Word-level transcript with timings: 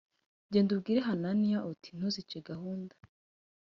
genda 0.51 0.71
ubwire 0.75 0.99
hananiya 1.07 1.59
uti 1.71 1.89
ntuzice 1.97 2.37
gahunda 2.49 2.95